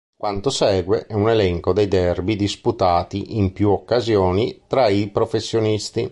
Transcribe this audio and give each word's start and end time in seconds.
Quanto 0.17 0.49
segue 0.49 1.05
è 1.05 1.13
un 1.13 1.29
elenco 1.29 1.73
dei 1.73 1.87
derby 1.87 2.35
disputati 2.35 3.37
in 3.37 3.53
più 3.53 3.69
occasioni 3.69 4.63
tra 4.65 4.87
i 4.87 5.11
professionisti. 5.11 5.99